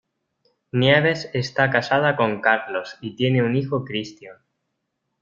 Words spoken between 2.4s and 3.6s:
Carlos, y tiene un